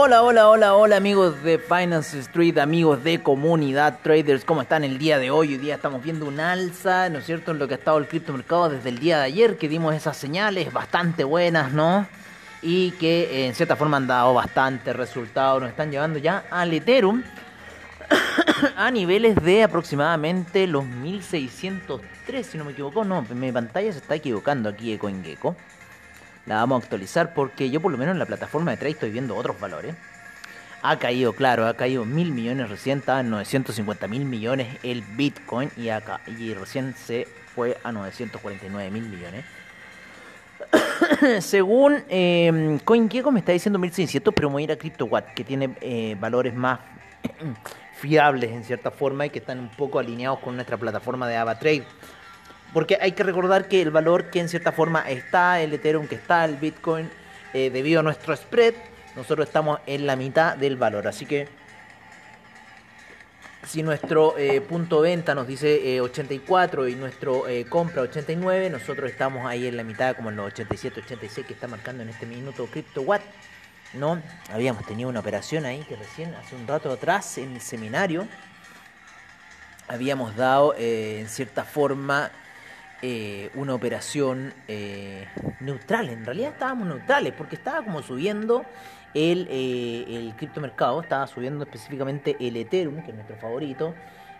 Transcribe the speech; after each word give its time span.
Hola, 0.00 0.22
hola, 0.22 0.48
hola, 0.48 0.74
hola 0.76 0.96
amigos 0.96 1.42
de 1.42 1.58
Finance 1.58 2.20
Street, 2.20 2.56
amigos 2.58 3.02
de 3.02 3.20
Comunidad 3.20 3.98
Traders, 4.00 4.44
¿cómo 4.44 4.62
están 4.62 4.84
el 4.84 4.96
día 4.96 5.18
de 5.18 5.32
hoy? 5.32 5.54
Hoy 5.54 5.58
día 5.58 5.74
estamos 5.74 6.04
viendo 6.04 6.24
un 6.24 6.38
alza, 6.38 7.08
¿no 7.08 7.18
es 7.18 7.26
cierto?, 7.26 7.50
en 7.50 7.58
lo 7.58 7.66
que 7.66 7.74
ha 7.74 7.78
estado 7.78 7.98
el 7.98 8.06
criptomercado 8.06 8.68
desde 8.68 8.90
el 8.90 9.00
día 9.00 9.18
de 9.18 9.24
ayer, 9.24 9.58
que 9.58 9.68
dimos 9.68 9.96
esas 9.96 10.16
señales 10.16 10.72
bastante 10.72 11.24
buenas, 11.24 11.72
¿no? 11.72 12.06
Y 12.62 12.92
que 12.92 13.22
eh, 13.24 13.46
en 13.48 13.56
cierta 13.56 13.74
forma 13.74 13.96
han 13.96 14.06
dado 14.06 14.34
bastante 14.34 14.92
resultado, 14.92 15.58
nos 15.58 15.70
están 15.70 15.90
llevando 15.90 16.20
ya 16.20 16.44
al 16.48 16.72
Ethereum 16.72 17.24
a 18.76 18.92
niveles 18.92 19.34
de 19.42 19.64
aproximadamente 19.64 20.68
los 20.68 20.86
1603, 20.86 22.46
si 22.46 22.56
no 22.56 22.64
me 22.64 22.70
equivoco, 22.70 23.04
no, 23.04 23.22
mi 23.34 23.50
pantalla 23.50 23.90
se 23.90 23.98
está 23.98 24.14
equivocando 24.14 24.68
aquí 24.68 24.92
de 24.92 24.98
CoinGecko 25.00 25.56
la 26.48 26.56
vamos 26.56 26.80
a 26.80 26.84
actualizar 26.84 27.34
porque 27.34 27.70
yo 27.70 27.80
por 27.80 27.92
lo 27.92 27.98
menos 27.98 28.14
en 28.14 28.18
la 28.18 28.26
plataforma 28.26 28.70
de 28.70 28.78
trade 28.78 28.92
estoy 28.92 29.10
viendo 29.10 29.36
otros 29.36 29.60
valores. 29.60 29.94
Ha 30.80 30.98
caído, 30.98 31.34
claro, 31.34 31.66
ha 31.66 31.74
caído 31.74 32.04
mil 32.04 32.32
millones 32.32 32.70
recién, 32.70 33.00
estaba 33.00 33.20
en 33.20 33.30
950 33.30 34.08
mil 34.08 34.24
millones 34.24 34.78
el 34.82 35.02
Bitcoin 35.02 35.70
y, 35.76 35.90
acá, 35.90 36.20
y 36.26 36.54
recién 36.54 36.94
se 36.94 37.28
fue 37.54 37.76
a 37.82 37.92
949 37.92 38.90
mil 38.90 39.08
millones. 39.08 39.44
Según 41.44 42.02
eh, 42.08 42.78
CoinGecko 42.84 43.30
me 43.30 43.40
está 43.40 43.52
diciendo 43.52 43.78
1600, 43.78 44.32
pero 44.32 44.48
voy 44.48 44.62
a 44.62 44.64
ir 44.64 44.72
a 44.72 44.76
CryptoWatt, 44.76 45.34
que 45.34 45.44
tiene 45.44 45.76
eh, 45.80 46.16
valores 46.18 46.54
más 46.54 46.78
fiables 48.00 48.52
en 48.52 48.64
cierta 48.64 48.90
forma 48.90 49.26
y 49.26 49.30
que 49.30 49.40
están 49.40 49.58
un 49.58 49.68
poco 49.68 49.98
alineados 49.98 50.38
con 50.38 50.54
nuestra 50.54 50.78
plataforma 50.78 51.28
de 51.28 51.36
AvaTrade. 51.36 51.84
Porque 52.72 52.98
hay 53.00 53.12
que 53.12 53.22
recordar 53.22 53.68
que 53.68 53.80
el 53.80 53.90
valor 53.90 54.30
que 54.30 54.40
en 54.40 54.48
cierta 54.48 54.72
forma 54.72 55.08
está, 55.08 55.60
el 55.60 55.72
Ethereum 55.72 56.06
que 56.06 56.16
está, 56.16 56.44
el 56.44 56.56
Bitcoin, 56.56 57.10
eh, 57.54 57.70
debido 57.70 58.00
a 58.00 58.02
nuestro 58.02 58.36
spread, 58.36 58.74
nosotros 59.16 59.46
estamos 59.46 59.80
en 59.86 60.06
la 60.06 60.16
mitad 60.16 60.56
del 60.56 60.76
valor. 60.76 61.08
Así 61.08 61.24
que 61.24 61.48
si 63.66 63.82
nuestro 63.82 64.36
eh, 64.36 64.60
punto 64.60 65.00
venta 65.00 65.34
nos 65.34 65.46
dice 65.46 66.00
84 66.00 66.86
eh, 66.86 66.90
y 66.90 66.94
nuestro 66.94 67.44
compra 67.70 68.02
89, 68.02 68.70
nosotros 68.70 69.10
estamos 69.10 69.46
ahí 69.46 69.66
en 69.66 69.76
la 69.76 69.82
mitad, 69.82 70.14
como 70.14 70.28
en 70.28 70.36
los 70.36 70.46
87, 70.48 71.00
86 71.00 71.46
que 71.46 71.54
está 71.54 71.68
marcando 71.68 72.02
en 72.02 72.10
este 72.10 72.26
minuto 72.26 72.66
CryptoWatt. 72.66 73.22
¿no? 73.94 74.20
Habíamos 74.52 74.84
tenido 74.84 75.08
una 75.08 75.20
operación 75.20 75.64
ahí 75.64 75.82
que 75.88 75.96
recién, 75.96 76.34
hace 76.34 76.54
un 76.54 76.66
rato 76.66 76.92
atrás, 76.92 77.38
en 77.38 77.54
el 77.54 77.60
seminario, 77.62 78.28
habíamos 79.88 80.36
dado 80.36 80.74
en 80.76 81.26
cierta 81.30 81.64
forma 81.64 82.30
eh, 83.00 83.50
una 83.54 83.74
operación 83.74 84.52
eh, 84.66 85.28
neutral. 85.60 86.08
En 86.08 86.24
realidad 86.24 86.50
estábamos 86.52 86.88
neutrales 86.88 87.32
porque 87.32 87.54
estaba 87.54 87.84
como 87.84 88.02
subiendo 88.02 88.64
el, 89.14 89.46
eh, 89.50 90.04
el 90.08 90.34
criptomercado, 90.34 91.00
estaba 91.00 91.26
subiendo 91.28 91.64
específicamente 91.64 92.36
el 92.40 92.56
Ethereum, 92.56 93.02
que 93.02 93.10
es 93.10 93.14
nuestro 93.14 93.36
favorito. 93.36 93.94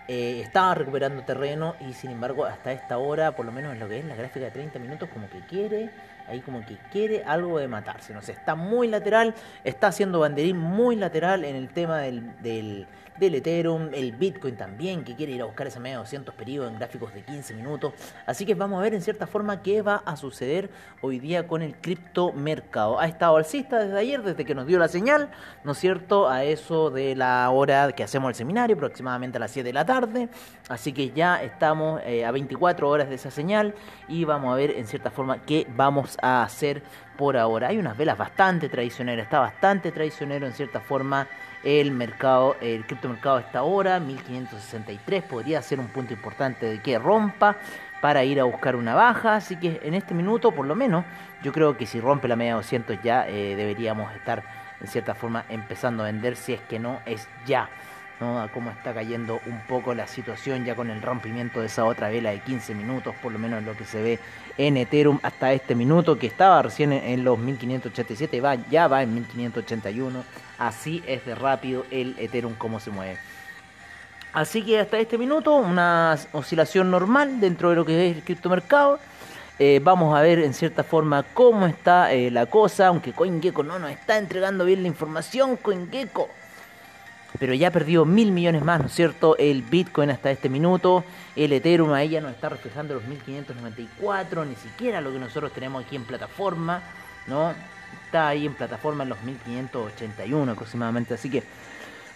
estaba 0.08 0.74
recuperando 0.74 1.22
terreno 1.22 1.76
y 1.86 1.92
sin 1.92 2.10
embargo 2.10 2.46
hasta 2.46 2.72
esta 2.72 2.98
hora, 2.98 3.36
por 3.36 3.46
lo 3.46 3.52
menos 3.52 3.74
en 3.74 3.78
lo 3.78 3.88
que 3.88 3.98
es 3.98 4.04
la 4.04 4.16
gráfica 4.16 4.46
de 4.46 4.50
30 4.50 4.78
minutos, 4.78 5.08
como 5.12 5.28
que 5.28 5.40
quiere, 5.42 5.90
ahí 6.26 6.40
como 6.40 6.64
que 6.64 6.78
quiere 6.90 7.22
algo 7.24 7.58
de 7.58 7.68
matarse. 7.68 8.12
No 8.12 8.22
sé, 8.22 8.32
está 8.32 8.54
muy 8.54 8.88
lateral, 8.88 9.34
está 9.64 9.88
haciendo 9.88 10.18
banderín 10.20 10.56
muy 10.56 10.96
lateral 10.96 11.44
en 11.44 11.54
el 11.54 11.68
tema 11.68 11.98
del 11.98 12.88
del 13.18 13.34
Ethereum, 13.34 13.90
el 13.92 14.12
Bitcoin 14.12 14.56
también, 14.56 15.04
que 15.04 15.14
quiere 15.14 15.32
ir 15.32 15.42
a 15.42 15.44
buscar 15.44 15.66
esa 15.66 15.80
media 15.80 15.98
200 15.98 16.34
periodos 16.34 16.70
en 16.70 16.78
gráficos 16.78 17.12
de 17.14 17.22
15 17.22 17.54
minutos. 17.54 17.92
Así 18.26 18.46
que 18.46 18.54
vamos 18.54 18.78
a 18.78 18.82
ver 18.82 18.94
en 18.94 19.02
cierta 19.02 19.26
forma 19.26 19.62
qué 19.62 19.82
va 19.82 20.02
a 20.04 20.16
suceder 20.16 20.70
hoy 21.00 21.18
día 21.18 21.46
con 21.46 21.62
el 21.62 21.74
criptomercado. 21.76 22.98
Ha 23.00 23.06
estado 23.06 23.36
alcista 23.36 23.78
desde 23.78 23.98
ayer, 23.98 24.22
desde 24.22 24.44
que 24.44 24.54
nos 24.54 24.66
dio 24.66 24.78
la 24.78 24.88
señal, 24.88 25.30
¿no 25.64 25.72
es 25.72 25.78
cierto? 25.78 26.28
A 26.28 26.44
eso 26.44 26.90
de 26.90 27.16
la 27.16 27.48
hora 27.50 27.92
que 27.92 28.04
hacemos 28.04 28.28
el 28.30 28.34
seminario, 28.34 28.76
aproximadamente 28.76 29.38
a 29.38 29.40
las 29.40 29.50
7 29.50 29.66
de 29.66 29.72
la 29.72 29.84
tarde. 29.84 30.28
Así 30.68 30.92
que 30.92 31.10
ya 31.10 31.42
estamos 31.42 32.00
eh, 32.04 32.24
a 32.24 32.30
24 32.30 32.88
horas 32.88 33.08
de 33.08 33.16
esa 33.16 33.30
señal 33.30 33.74
y 34.08 34.24
vamos 34.24 34.52
a 34.52 34.56
ver 34.56 34.70
en 34.72 34.86
cierta 34.86 35.10
forma 35.10 35.42
qué 35.44 35.66
vamos 35.76 36.16
a 36.22 36.42
hacer 36.42 36.82
por 37.16 37.36
ahora. 37.36 37.68
Hay 37.68 37.78
unas 37.78 37.96
velas 37.96 38.16
bastante 38.16 38.68
tradicionales, 38.68 39.24
está 39.24 39.40
bastante 39.40 39.90
traicionero 39.92 40.46
en 40.46 40.52
cierta 40.52 40.80
forma 40.80 41.26
el 41.64 41.90
mercado, 41.90 42.56
el 42.60 42.86
criptomercado 42.86 43.36
a 43.36 43.40
esta 43.40 43.62
hora, 43.62 44.00
1563, 44.00 45.22
podría 45.24 45.62
ser 45.62 45.80
un 45.80 45.88
punto 45.88 46.12
importante 46.12 46.66
de 46.66 46.80
que 46.80 46.98
rompa 46.98 47.56
para 48.00 48.24
ir 48.24 48.40
a 48.40 48.44
buscar 48.44 48.76
una 48.76 48.94
baja, 48.94 49.36
así 49.36 49.56
que 49.56 49.80
en 49.82 49.94
este 49.94 50.14
minuto 50.14 50.52
por 50.52 50.66
lo 50.66 50.74
menos 50.74 51.04
yo 51.42 51.52
creo 51.52 51.76
que 51.76 51.86
si 51.86 52.00
rompe 52.00 52.28
la 52.28 52.36
media 52.36 52.54
200 52.54 53.02
ya 53.02 53.28
eh, 53.28 53.56
deberíamos 53.56 54.14
estar 54.14 54.42
en 54.80 54.86
cierta 54.86 55.14
forma 55.14 55.44
empezando 55.48 56.04
a 56.04 56.06
vender 56.06 56.36
si 56.36 56.52
es 56.52 56.60
que 56.60 56.78
no 56.78 57.00
es 57.06 57.28
ya. 57.46 57.68
A 58.20 58.48
cómo 58.52 58.70
está 58.70 58.92
cayendo 58.92 59.40
un 59.46 59.60
poco 59.60 59.94
la 59.94 60.06
situación 60.08 60.64
ya 60.64 60.74
con 60.74 60.90
el 60.90 61.00
rompimiento 61.00 61.60
de 61.60 61.66
esa 61.66 61.84
otra 61.84 62.08
vela 62.08 62.30
de 62.30 62.40
15 62.40 62.74
minutos, 62.74 63.14
por 63.22 63.32
lo 63.32 63.38
menos 63.38 63.62
lo 63.62 63.76
que 63.76 63.84
se 63.84 64.02
ve 64.02 64.18
en 64.56 64.76
Ethereum 64.76 65.20
hasta 65.22 65.52
este 65.52 65.76
minuto, 65.76 66.18
que 66.18 66.26
estaba 66.26 66.62
recién 66.62 66.92
en 66.92 67.22
los 67.22 67.38
1587, 67.38 68.40
va, 68.40 68.56
ya 68.70 68.88
va 68.88 69.02
en 69.02 69.14
1581. 69.14 70.24
Así 70.58 71.02
es 71.06 71.24
de 71.24 71.34
rápido 71.36 71.86
el 71.90 72.16
Ethereum 72.18 72.54
como 72.54 72.80
se 72.80 72.90
mueve. 72.90 73.18
Así 74.32 74.62
que 74.62 74.80
hasta 74.80 74.98
este 74.98 75.16
minuto, 75.16 75.54
una 75.54 76.18
oscilación 76.32 76.90
normal 76.90 77.40
dentro 77.40 77.70
de 77.70 77.76
lo 77.76 77.84
que 77.84 78.10
es 78.10 78.16
el 78.16 78.22
criptomercado. 78.24 78.98
Eh, 79.60 79.80
vamos 79.82 80.16
a 80.16 80.20
ver 80.22 80.40
en 80.40 80.54
cierta 80.54 80.84
forma 80.84 81.24
cómo 81.34 81.66
está 81.66 82.12
eh, 82.12 82.30
la 82.30 82.46
cosa, 82.46 82.88
aunque 82.88 83.12
CoinGecko 83.12 83.62
no 83.62 83.78
nos 83.78 83.90
está 83.90 84.18
entregando 84.18 84.64
bien 84.64 84.82
la 84.82 84.88
información. 84.88 85.56
CoinGecko 85.56 86.28
pero 87.38 87.54
ya 87.54 87.68
ha 87.68 87.70
perdido 87.70 88.04
mil 88.04 88.32
millones 88.32 88.62
más, 88.62 88.80
¿no 88.80 88.86
es 88.86 88.92
cierto? 88.92 89.36
El 89.36 89.62
Bitcoin 89.62 90.10
hasta 90.10 90.30
este 90.30 90.48
minuto, 90.48 91.04
el 91.36 91.52
Ethereum 91.52 91.92
ahí 91.92 92.10
ya 92.10 92.20
nos 92.20 92.32
está 92.32 92.48
reflejando 92.48 92.94
los 92.94 93.04
1594, 93.04 94.44
ni 94.44 94.56
siquiera 94.56 95.00
lo 95.00 95.12
que 95.12 95.18
nosotros 95.18 95.52
tenemos 95.52 95.84
aquí 95.84 95.96
en 95.96 96.04
plataforma, 96.04 96.82
¿no? 97.26 97.54
Está 98.06 98.28
ahí 98.28 98.46
en 98.46 98.54
plataforma 98.54 99.02
en 99.02 99.10
los 99.10 99.22
1581 99.22 100.52
aproximadamente, 100.52 101.14
así 101.14 101.30
que 101.30 101.42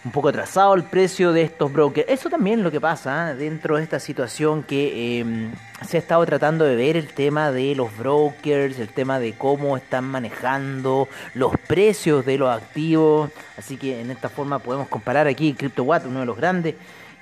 un 0.05 0.11
poco 0.11 0.29
atrasado 0.29 0.73
el 0.73 0.83
precio 0.83 1.31
de 1.31 1.43
estos 1.43 1.71
brokers. 1.71 2.09
Eso 2.09 2.29
también 2.29 2.59
es 2.59 2.63
lo 2.63 2.71
que 2.71 2.81
pasa 2.81 3.31
¿eh? 3.31 3.35
dentro 3.35 3.77
de 3.77 3.83
esta 3.83 3.99
situación 3.99 4.63
que 4.63 5.19
em, 5.19 5.51
se 5.87 5.97
ha 5.97 5.99
estado 5.99 6.25
tratando 6.25 6.65
de 6.65 6.75
ver 6.75 6.97
el 6.97 7.07
tema 7.07 7.51
de 7.51 7.73
los 7.75 7.95
brokers, 7.97 8.79
el 8.79 8.89
tema 8.89 9.19
de 9.19 9.33
cómo 9.33 9.77
están 9.77 10.03
manejando 10.05 11.07
los 11.33 11.53
precios 11.67 12.25
de 12.25 12.37
los 12.37 12.49
activos. 12.49 13.31
Así 13.57 13.77
que 13.77 14.01
en 14.01 14.11
esta 14.11 14.29
forma 14.29 14.59
podemos 14.59 14.89
comparar 14.89 15.27
aquí 15.27 15.53
CryptoWatt, 15.53 16.05
uno 16.05 16.21
de 16.21 16.25
los 16.25 16.37
grandes 16.37 16.75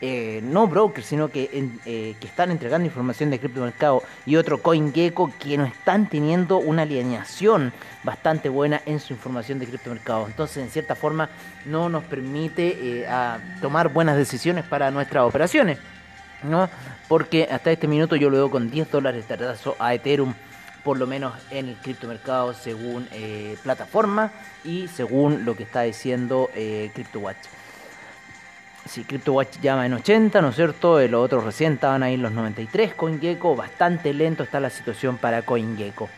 eh, 0.03 0.41
no 0.43 0.67
brokers, 0.67 1.05
sino 1.05 1.29
que, 1.29 1.69
eh, 1.85 2.15
que 2.19 2.27
están 2.27 2.49
entregando 2.49 2.87
información 2.87 3.29
de 3.29 3.37
criptomercado 3.37 4.01
y 4.25 4.35
otro 4.35 4.59
CoinGecko 4.59 5.31
que 5.37 5.59
no 5.59 5.65
están 5.65 6.09
teniendo 6.09 6.57
una 6.57 6.81
alineación 6.81 7.71
bastante 8.03 8.49
buena 8.49 8.81
en 8.87 8.99
su 8.99 9.13
información 9.13 9.59
de 9.59 9.67
criptomercado. 9.67 10.25
Entonces, 10.25 10.57
en 10.63 10.71
cierta 10.71 10.95
forma, 10.95 11.29
no 11.65 11.87
nos 11.87 12.03
permite 12.05 13.03
eh, 13.03 13.07
tomar 13.61 13.93
buenas 13.93 14.17
decisiones 14.17 14.65
para 14.65 14.89
nuestras 14.89 15.23
operaciones. 15.23 15.77
¿no? 16.41 16.67
Porque 17.07 17.47
hasta 17.51 17.69
este 17.69 17.87
minuto 17.87 18.15
yo 18.15 18.31
lo 18.31 18.37
veo 18.37 18.49
con 18.49 18.71
10 18.71 18.89
dólares 18.89 19.27
de 19.27 19.35
retraso 19.35 19.75
a 19.77 19.93
Ethereum 19.93 20.33
por 20.83 20.97
lo 20.97 21.05
menos 21.05 21.35
en 21.51 21.69
el 21.69 21.75
criptomercado 21.75 22.55
según 22.55 23.07
plataforma 23.61 24.31
y 24.63 24.87
según 24.87 25.45
lo 25.45 25.55
que 25.55 25.61
está 25.61 25.83
diciendo 25.83 26.49
CryptoWatch. 26.55 27.60
Si 28.85 29.03
CryptoWatch 29.03 29.59
llama 29.61 29.85
en 29.85 29.93
80, 29.93 30.41
¿no 30.41 30.49
es 30.49 30.55
cierto? 30.55 30.99
Los 31.07 31.23
otros 31.23 31.43
recién 31.43 31.73
estaban 31.73 32.01
ahí 32.03 32.15
en 32.15 32.23
los 32.23 32.31
93. 32.31 32.95
CoinGecko, 32.95 33.55
bastante 33.55 34.13
lento 34.13 34.43
está 34.43 34.59
la 34.59 34.69
situación 34.69 35.17
para 35.17 35.43
CoinGecko. 35.43 36.09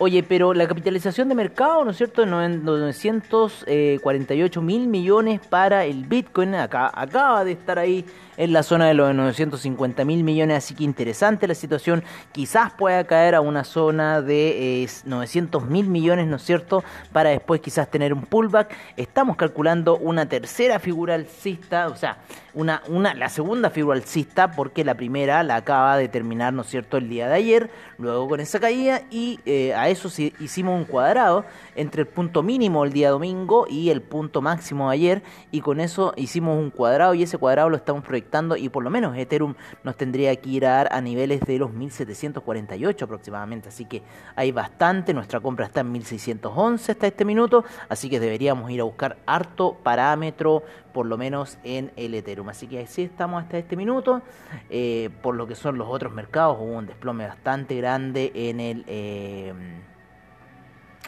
Oye, 0.00 0.22
pero 0.22 0.54
la 0.54 0.68
capitalización 0.68 1.28
de 1.28 1.34
mercado, 1.34 1.84
¿no 1.84 1.90
es 1.90 1.96
cierto? 1.96 2.24
948 2.24 4.62
mil 4.62 4.86
millones 4.86 5.40
para 5.48 5.84
el 5.84 6.04
Bitcoin. 6.04 6.54
Acá, 6.54 6.92
acaba 6.94 7.44
de 7.44 7.50
estar 7.52 7.80
ahí 7.80 8.04
en 8.38 8.52
la 8.52 8.62
zona 8.62 8.86
de 8.86 8.94
los 8.94 9.14
950 9.14 10.04
mil 10.04 10.24
millones, 10.24 10.58
así 10.58 10.74
que 10.74 10.84
interesante 10.84 11.46
la 11.46 11.54
situación. 11.54 12.04
Quizás 12.32 12.72
pueda 12.72 13.04
caer 13.04 13.34
a 13.34 13.40
una 13.40 13.64
zona 13.64 14.22
de 14.22 14.88
900 15.04 15.62
eh, 15.62 15.66
mil 15.66 15.88
millones, 15.88 16.28
¿no 16.28 16.36
es 16.36 16.42
cierto? 16.42 16.84
Para 17.12 17.30
después 17.30 17.60
quizás 17.60 17.90
tener 17.90 18.14
un 18.14 18.22
pullback. 18.22 18.74
Estamos 18.96 19.36
calculando 19.36 19.98
una 19.98 20.26
tercera 20.26 20.78
figura 20.78 21.14
alcista, 21.14 21.88
o 21.88 21.96
sea, 21.96 22.18
una, 22.54 22.82
una, 22.86 23.12
la 23.14 23.28
segunda 23.28 23.70
figura 23.70 23.96
alcista, 23.96 24.52
porque 24.52 24.84
la 24.84 24.94
primera 24.94 25.42
la 25.42 25.56
acaba 25.56 25.96
de 25.96 26.08
terminar, 26.08 26.52
¿no 26.52 26.62
es 26.62 26.68
cierto?, 26.68 26.96
el 26.96 27.08
día 27.08 27.28
de 27.28 27.34
ayer, 27.34 27.70
luego 27.98 28.28
con 28.28 28.40
esa 28.40 28.60
caída, 28.60 29.02
y 29.10 29.40
eh, 29.46 29.74
a 29.74 29.88
eso 29.88 30.08
sí, 30.08 30.32
hicimos 30.38 30.78
un 30.78 30.84
cuadrado 30.84 31.44
entre 31.74 32.02
el 32.02 32.08
punto 32.08 32.44
mínimo 32.44 32.84
el 32.84 32.92
día 32.92 33.10
domingo 33.10 33.66
y 33.68 33.90
el 33.90 34.00
punto 34.00 34.40
máximo 34.40 34.88
de 34.88 34.94
ayer, 34.94 35.22
y 35.50 35.60
con 35.60 35.80
eso 35.80 36.12
hicimos 36.16 36.56
un 36.56 36.70
cuadrado, 36.70 37.14
y 37.14 37.24
ese 37.24 37.36
cuadrado 37.36 37.68
lo 37.68 37.76
estamos 37.76 38.04
proyectando 38.04 38.27
y 38.56 38.68
por 38.68 38.84
lo 38.84 38.90
menos 38.90 39.16
Ethereum 39.16 39.54
nos 39.82 39.96
tendría 39.96 40.34
que 40.36 40.50
ir 40.50 40.66
a 40.66 40.70
dar 40.70 40.88
a 40.92 41.00
niveles 41.00 41.40
de 41.40 41.58
los 41.58 41.72
1748 41.72 43.04
aproximadamente. 43.04 43.68
Así 43.68 43.84
que 43.84 44.02
hay 44.36 44.52
bastante. 44.52 45.14
Nuestra 45.14 45.40
compra 45.40 45.66
está 45.66 45.80
en 45.80 45.92
1611 45.92 46.92
hasta 46.92 47.06
este 47.06 47.24
minuto. 47.24 47.64
Así 47.88 48.08
que 48.10 48.20
deberíamos 48.20 48.70
ir 48.70 48.80
a 48.80 48.84
buscar 48.84 49.18
harto 49.26 49.78
parámetro 49.82 50.62
por 50.92 51.06
lo 51.06 51.16
menos 51.16 51.58
en 51.64 51.92
el 51.96 52.14
Ethereum. 52.14 52.48
Así 52.48 52.66
que 52.66 52.80
así 52.82 53.02
estamos 53.02 53.42
hasta 53.42 53.58
este 53.58 53.76
minuto. 53.76 54.22
Eh, 54.68 55.10
por 55.22 55.34
lo 55.34 55.46
que 55.46 55.54
son 55.54 55.78
los 55.78 55.88
otros 55.88 56.12
mercados, 56.12 56.58
hubo 56.60 56.76
un 56.76 56.86
desplome 56.86 57.26
bastante 57.26 57.76
grande 57.76 58.32
en 58.34 58.60
el, 58.60 58.84
eh, 58.86 59.52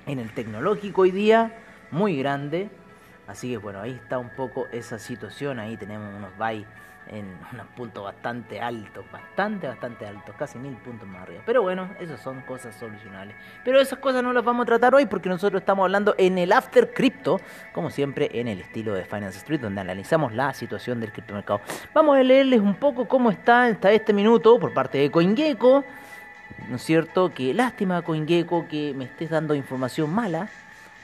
en 0.06 0.18
el 0.18 0.32
tecnológico 0.32 1.02
hoy 1.02 1.10
día, 1.10 1.58
muy 1.90 2.16
grande. 2.16 2.70
Así 3.26 3.50
que 3.50 3.58
bueno, 3.58 3.80
ahí 3.80 3.92
está 3.92 4.18
un 4.18 4.30
poco 4.30 4.66
esa 4.72 4.98
situación. 4.98 5.60
Ahí 5.60 5.76
tenemos 5.76 6.12
unos 6.14 6.36
buy 6.36 6.66
en 7.10 7.26
unos 7.52 7.66
puntos 7.76 8.04
bastante 8.04 8.60
altos, 8.60 9.04
bastante, 9.10 9.66
bastante 9.66 10.06
altos, 10.06 10.34
casi 10.38 10.58
mil 10.58 10.74
puntos 10.74 11.08
más 11.08 11.22
arriba. 11.22 11.42
Pero 11.44 11.62
bueno, 11.62 11.90
esas 12.00 12.20
son 12.20 12.40
cosas 12.42 12.74
solucionables. 12.74 13.36
Pero 13.64 13.80
esas 13.80 13.98
cosas 13.98 14.22
no 14.22 14.32
las 14.32 14.44
vamos 14.44 14.64
a 14.64 14.66
tratar 14.66 14.94
hoy 14.94 15.06
porque 15.06 15.28
nosotros 15.28 15.60
estamos 15.60 15.84
hablando 15.84 16.14
en 16.18 16.38
el 16.38 16.52
After 16.52 16.92
Crypto, 16.92 17.40
como 17.72 17.90
siempre 17.90 18.30
en 18.32 18.48
el 18.48 18.60
estilo 18.60 18.94
de 18.94 19.04
Finance 19.04 19.38
Street, 19.38 19.60
donde 19.60 19.80
analizamos 19.80 20.32
la 20.32 20.52
situación 20.54 21.00
del 21.00 21.12
criptomercado. 21.12 21.60
Vamos 21.92 22.16
a 22.16 22.22
leerles 22.22 22.60
un 22.60 22.74
poco 22.74 23.06
cómo 23.06 23.30
está 23.30 23.64
hasta 23.64 23.92
este 23.92 24.12
minuto 24.12 24.58
por 24.58 24.72
parte 24.72 24.98
de 24.98 25.10
CoinGecko. 25.10 25.84
¿No 26.68 26.76
es 26.76 26.82
cierto? 26.82 27.32
Que 27.32 27.54
lástima, 27.54 28.02
CoinGecko, 28.02 28.68
que 28.68 28.92
me 28.94 29.04
estés 29.04 29.30
dando 29.30 29.54
información 29.54 30.12
mala. 30.12 30.48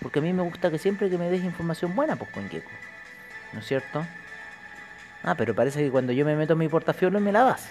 Porque 0.03 0.19
a 0.19 0.23
mí 0.23 0.33
me 0.33 0.43
gusta 0.43 0.71
que 0.71 0.79
siempre 0.79 1.09
que 1.09 1.19
me 1.19 1.31
des 1.31 1.43
información 1.43 1.95
buena, 1.97 2.17
pues 2.17 2.31
CoinGecko. 2.31 2.71
¿No 3.53 3.61
es 3.61 3.67
cierto? 3.67 4.05
Ah, 5.27 5.35
pero 5.35 5.55
parece 5.57 5.83
que 5.83 5.91
cuando 5.91 6.13
yo 6.13 6.25
me 6.25 6.37
meto 6.37 6.53
en 6.53 6.61
mi 6.61 6.69
portafolio 6.69 7.21
me 7.21 7.33
la 7.33 7.43
das. 7.43 7.69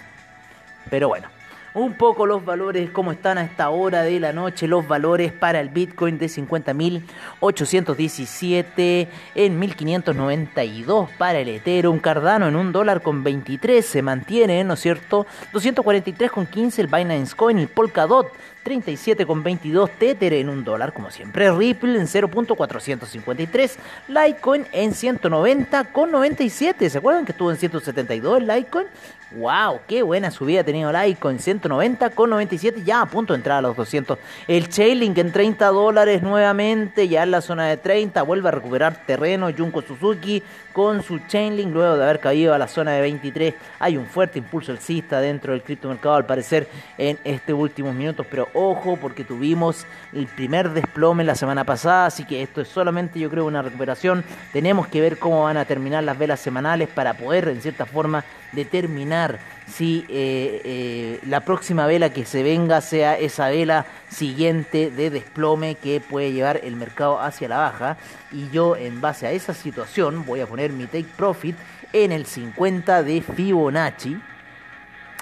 Pero 0.90 1.08
bueno, 1.08 1.30
un 1.76 1.94
poco 1.94 2.26
los 2.26 2.44
valores, 2.44 2.90
cómo 2.90 3.12
están 3.12 3.38
a 3.38 3.44
esta 3.44 3.70
hora 3.70 4.02
de 4.02 4.20
la 4.20 4.34
noche, 4.34 4.68
los 4.68 4.88
valores 4.88 5.32
para 5.34 5.60
el 5.60 5.70
Bitcoin 5.70 6.18
de 6.18 6.26
50.817 6.28 9.08
en 9.36 9.62
1.592 9.62 11.10
para 11.18 11.38
el 11.40 11.50
Ethereum, 11.50 12.00
Cardano 12.00 12.48
en 12.48 12.56
un 12.56 12.72
dólar 12.72 13.02
con 13.02 13.24
23 13.24 13.86
se 13.86 14.02
mantiene, 14.02 14.64
¿no 14.64 14.76
es 14.76 14.80
cierto? 14.80 15.28
243 15.52 16.32
con 16.32 16.46
15 16.48 16.82
el 16.82 16.88
Binance 16.88 17.36
Coin, 17.36 17.60
el 17.60 17.68
Polkadot 17.68 18.32
37,22 18.66 19.92
Tether 20.00 20.34
en 20.34 20.50
un 20.50 20.64
dólar, 20.64 20.92
como 20.92 21.12
siempre. 21.12 21.52
Ripple 21.52 22.00
en 22.00 22.08
0.453. 22.08 23.76
Litecoin 24.08 24.66
en 24.72 24.92
190,97. 24.92 26.90
¿Se 26.90 26.98
acuerdan 26.98 27.26
que 27.26 27.34
estuvo 27.34 27.52
en 27.52 27.58
172 27.58 28.40
el 28.40 28.48
Litecoin? 28.48 28.88
¡Wow! 29.36 29.82
¡Qué 29.86 30.02
buena 30.02 30.32
subida 30.32 30.62
ha 30.62 30.64
tenido 30.64 30.94
Litecoin! 30.94 31.40
190,97. 31.40 32.86
Ya 32.86 33.02
a 33.02 33.06
punto 33.06 33.34
de 33.34 33.38
entrar 33.38 33.58
a 33.58 33.62
los 33.62 33.76
200. 33.76 34.18
El 34.48 34.70
Chainlink 34.70 35.18
en 35.18 35.34
30 35.34 35.68
dólares 35.68 36.22
nuevamente. 36.24 37.10
Ya 37.10 37.24
en 37.24 37.32
la 37.32 37.42
zona 37.42 37.68
de 37.68 37.76
30. 37.76 38.22
Vuelve 38.24 38.48
a 38.48 38.52
recuperar 38.52 39.06
terreno. 39.06 39.50
Junko 39.56 39.82
Suzuki 39.82 40.42
con 40.76 41.04
su 41.04 41.20
Chainlink 41.20 41.74
luego 41.74 41.96
de 41.96 42.04
haber 42.04 42.20
caído 42.20 42.54
a 42.54 42.58
la 42.58 42.68
zona 42.68 42.92
de 42.92 43.02
23. 43.02 43.54
Hay 43.80 43.96
un 43.96 44.06
fuerte 44.06 44.40
impulso 44.40 44.74
alcista 44.74 45.22
dentro 45.22 45.54
del 45.54 45.64
criptomercado 45.64 46.16
al 46.16 46.26
parecer 46.26 46.68
en 46.98 47.18
estos 47.24 47.56
últimos 47.56 47.96
minutos, 47.96 48.26
pero 48.30 48.50
ojo 48.54 48.98
porque 48.98 49.24
tuvimos 49.24 49.86
el 50.12 50.28
primer 50.28 50.72
desplome 50.72 51.24
la 51.24 51.36
semana 51.36 51.64
pasada, 51.64 52.08
así 52.08 52.26
que 52.26 52.42
esto 52.42 52.60
es 52.60 52.68
solamente 52.68 53.20
yo 53.20 53.30
creo 53.30 53.46
una 53.46 53.62
recuperación. 53.62 54.26
Tenemos 54.52 54.88
que 54.88 55.00
ver 55.00 55.18
cómo 55.18 55.44
van 55.44 55.56
a 55.56 55.64
terminar 55.64 56.04
las 56.04 56.18
velas 56.18 56.42
semanales 56.42 56.90
para 56.90 57.14
poder 57.14 57.48
en 57.48 57.62
cierta 57.62 57.86
forma 57.86 58.26
determinar 58.56 59.40
si 59.68 60.06
eh, 60.10 60.62
eh, 60.64 61.20
la 61.28 61.42
próxima 61.42 61.88
vela 61.88 62.12
que 62.12 62.26
se 62.26 62.44
venga 62.44 62.82
sea 62.82 63.18
esa 63.18 63.50
vela 63.50 63.86
siguiente 64.10 64.92
de 64.92 65.10
desplome 65.10 65.76
que 65.76 66.00
puede 66.00 66.32
llevar 66.32 66.62
el 66.64 66.76
mercado 66.76 67.20
hacia 67.20 67.50
la 67.50 67.58
baja. 67.58 67.98
Y 68.32 68.50
yo 68.50 68.76
en 68.76 69.02
base 69.02 69.28
a 69.28 69.32
esa 69.32 69.54
situación 69.54 70.26
voy 70.26 70.42
a 70.42 70.48
poner 70.48 70.72
mi 70.72 70.86
take 70.86 71.08
profit 71.16 71.56
en 71.94 72.12
el 72.12 72.26
50 72.26 73.04
de 73.04 73.22
Fibonacci. 73.22 74.18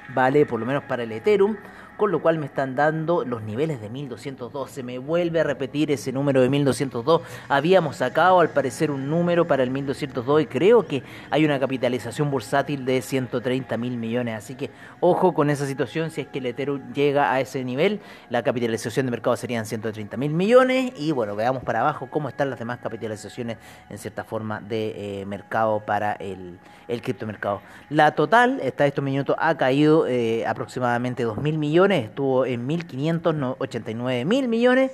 Vale, 0.10 0.46
por 0.46 0.60
lo 0.60 0.66
menos 0.66 0.84
para 0.84 1.04
el 1.04 1.12
Ethereum 1.12 1.56
con 2.04 2.12
lo 2.12 2.22
cual 2.22 2.38
me 2.38 2.48
están 2.48 2.76
dando 2.76 3.24
los 3.24 3.44
niveles 3.44 3.80
de 3.80 3.90
1202. 3.90 4.70
Se 4.70 4.84
me 4.84 4.98
vuelve 4.98 5.40
a 5.40 5.44
repetir 5.46 5.90
ese 5.90 6.12
número 6.12 6.42
de 6.42 6.50
1202. 6.50 7.22
Habíamos 7.48 7.96
sacado 7.96 8.42
al 8.42 8.50
parecer 8.50 8.92
un 8.92 9.10
número 9.10 9.48
para 9.48 9.64
el 9.64 9.70
1202 9.70 10.42
y 10.42 10.46
creo 10.48 10.86
que 10.86 11.02
hay 11.30 11.46
una 11.46 11.62
capitalización 11.62 12.30
bursátil 12.30 12.84
de 12.84 13.02
130 13.02 13.78
mil 13.78 13.96
millones. 13.96 14.38
Así 14.38 14.56
que 14.56 14.70
ojo 15.00 15.34
con 15.34 15.50
esa 15.50 15.66
situación. 15.66 16.12
Si 16.12 16.20
es 16.20 16.28
que 16.28 16.40
el 16.40 16.48
Ethereum 16.48 16.92
llega 16.92 17.32
a 17.32 17.40
ese 17.40 17.64
nivel, 17.64 18.02
la 18.30 18.44
capitalización 18.44 19.06
de 19.06 19.12
mercado 19.12 19.38
serían 19.38 19.66
130 19.66 20.18
mil 20.18 20.34
millones. 20.34 20.92
Y 20.98 21.14
bueno, 21.14 21.38
veamos 21.38 21.64
para 21.64 21.80
abajo 21.80 22.10
cómo 22.12 22.28
están 22.28 22.50
las 22.50 22.60
demás 22.60 22.80
capitalizaciones 22.84 23.56
en 23.90 23.98
cierta 23.98 24.26
forma 24.26 24.60
de 24.60 25.22
eh, 25.22 25.26
mercado 25.26 25.80
para 25.80 26.12
el, 26.16 26.60
el 26.90 27.02
criptomercado. 27.02 27.62
La 27.90 28.14
total, 28.14 28.60
hasta 28.62 28.86
estos 28.86 29.06
minutos, 29.06 29.38
ha 29.40 29.56
caído 29.56 30.06
eh, 30.06 30.46
aproximadamente 30.46 31.24
2 31.24 31.38
mil 31.38 31.58
estuvo 32.00 32.46
en 32.46 32.68
1.589 32.68 34.26
mil 34.26 34.48
millones. 34.48 34.92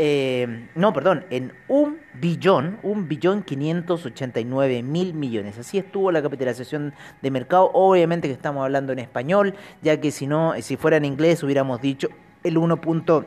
Eh, 0.00 0.68
no, 0.76 0.92
perdón, 0.92 1.24
en 1.28 1.52
un 1.66 1.98
billón, 2.14 2.78
un 2.84 3.08
billón 3.08 3.42
589 3.42 4.82
mil 4.84 5.12
millones. 5.12 5.58
Así 5.58 5.76
estuvo 5.76 6.12
la 6.12 6.22
capitalización 6.22 6.94
de 7.20 7.30
mercado. 7.32 7.70
Obviamente 7.74 8.28
que 8.28 8.34
estamos 8.34 8.62
hablando 8.62 8.92
en 8.92 9.00
español, 9.00 9.54
ya 9.82 10.00
que 10.00 10.12
si 10.12 10.28
no, 10.28 10.54
si 10.62 10.76
fuera 10.76 10.98
en 10.98 11.04
inglés 11.04 11.42
hubiéramos 11.42 11.82
dicho 11.82 12.08
el 12.44 12.56
1.5T, 12.56 13.26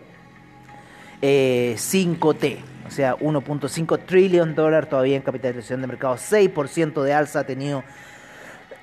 eh, 1.21 1.75
o 2.87 2.89
sea, 2.89 3.17
1.5 3.17 4.05
trillón 4.05 4.55
dólares 4.55 4.89
todavía 4.89 5.17
en 5.17 5.23
capitalización 5.23 5.81
de 5.81 5.87
mercado. 5.87 6.15
6% 6.15 7.03
de 7.03 7.13
alza 7.13 7.41
ha 7.41 7.43
tenido 7.45 7.83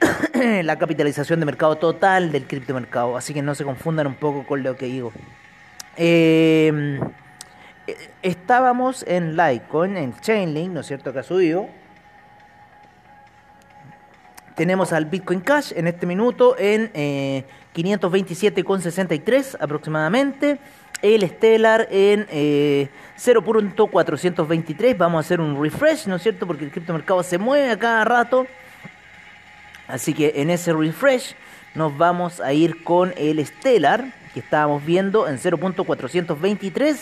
la 0.62 0.78
capitalización 0.78 1.40
de 1.40 1.46
mercado 1.46 1.76
total 1.76 2.32
del 2.32 2.46
criptomercado. 2.46 3.16
Así 3.16 3.34
que 3.34 3.42
no 3.42 3.54
se 3.54 3.64
confundan 3.64 4.06
un 4.06 4.14
poco 4.14 4.46
con 4.46 4.62
lo 4.62 4.76
que 4.76 4.86
digo. 4.86 5.12
Eh, 5.96 7.00
estábamos 8.22 9.04
en 9.06 9.36
Litecoin, 9.36 9.96
en 9.96 10.14
Chainlink, 10.20 10.70
¿no 10.72 10.80
es 10.80 10.86
cierto? 10.86 11.12
Que 11.12 11.18
ha 11.20 11.22
subido. 11.22 11.68
Tenemos 14.54 14.92
al 14.92 15.04
Bitcoin 15.04 15.40
Cash 15.40 15.72
en 15.76 15.86
este 15.86 16.04
minuto 16.04 16.56
en 16.58 16.90
eh, 16.92 17.44
527,63 17.74 19.56
aproximadamente. 19.60 20.58
El 21.00 21.22
Stellar 21.28 21.86
en 21.92 22.26
eh, 22.28 22.88
0.423. 23.16 24.96
Vamos 24.96 25.18
a 25.18 25.20
hacer 25.20 25.40
un 25.40 25.62
refresh, 25.62 26.08
¿no 26.08 26.16
es 26.16 26.22
cierto? 26.22 26.44
Porque 26.44 26.64
el 26.64 26.72
criptomercado 26.72 27.22
se 27.22 27.38
mueve 27.38 27.70
a 27.70 27.78
cada 27.78 28.04
rato. 28.04 28.48
Así 29.88 30.14
que 30.14 30.34
en 30.36 30.50
ese 30.50 30.72
refresh 30.72 31.34
nos 31.74 31.96
vamos 31.96 32.40
a 32.40 32.52
ir 32.52 32.84
con 32.84 33.14
el 33.16 33.44
Stellar 33.44 34.12
que 34.34 34.40
estábamos 34.40 34.84
viendo 34.84 35.26
en 35.26 35.38
0.423. 35.38 36.96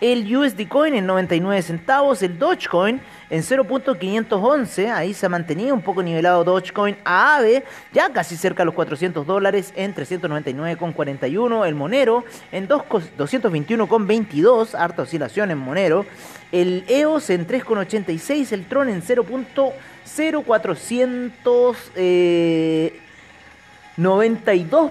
El 0.00 0.34
USD 0.34 0.66
Coin 0.68 0.94
en 0.94 1.04
99 1.06 1.60
centavos, 1.62 2.22
el 2.22 2.38
Dogecoin 2.38 3.00
en 3.28 3.42
0.511, 3.42 4.90
ahí 4.90 5.12
se 5.12 5.26
ha 5.26 5.28
mantenido 5.28 5.74
un 5.74 5.82
poco 5.82 6.02
nivelado 6.02 6.42
Dogecoin, 6.42 6.96
AAVE 7.04 7.64
ya 7.92 8.10
casi 8.10 8.34
cerca 8.36 8.62
de 8.62 8.66
los 8.66 8.74
400 8.74 9.26
dólares 9.26 9.74
en 9.76 9.94
399,41, 9.94 11.66
el 11.66 11.74
Monero 11.74 12.24
en 12.50 12.66
221,22, 12.66 14.74
harta 14.74 15.02
oscilación 15.02 15.50
en 15.50 15.58
Monero, 15.58 16.06
el 16.50 16.84
EOS 16.88 17.28
en 17.30 17.46
3,86, 17.46 18.52
el 18.52 18.64
Tron 18.66 18.88
en 18.88 19.02
0.5 19.02 19.72
0492 20.16 21.92
eh, 21.96 23.00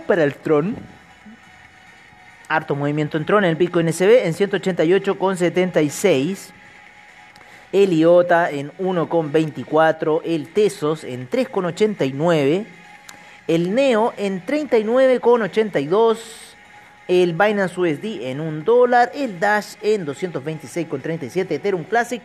para 0.07 0.23
el 0.23 0.35
Tron. 0.35 0.98
Harto 2.49 2.75
movimiento 2.75 3.17
en 3.17 3.25
Tron. 3.25 3.45
El 3.45 3.55
Bitcoin 3.55 3.93
SB 3.93 4.25
en 4.25 4.33
188,76. 4.33 6.49
El 7.71 7.93
IOTA 7.93 8.49
en 8.49 8.71
1,24. 8.79 10.21
El 10.25 10.51
Tesos 10.51 11.03
en 11.03 11.29
3,89. 11.29 12.65
El 13.47 13.75
Neo 13.75 14.15
en 14.17 14.43
39,82. 14.45 16.17
El 17.07 17.33
Binance 17.33 17.79
USD 17.79 18.23
en 18.23 18.39
1 18.39 18.63
dólar. 18.63 19.11
El 19.13 19.39
Dash 19.39 19.75
en 19.81 20.07
226,37. 20.07 21.51
Ethereum 21.51 21.83
Classic 21.83 22.23